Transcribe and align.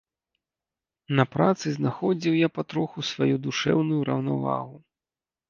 На 1.19 1.25
працы 1.35 1.67
знаходзіў 1.77 2.33
я 2.45 2.49
патроху 2.57 2.99
сваю 3.11 3.35
душэўную 3.45 4.01
раўнавагу. 4.11 4.77